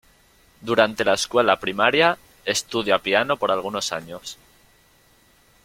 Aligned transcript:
Durante 0.69 1.05
la 1.05 1.13
escuela 1.13 1.59
primaria 1.59 2.17
estudia 2.43 2.97
piano 2.97 3.37
por 3.37 3.51
algunos 3.51 3.91
años. 3.91 4.39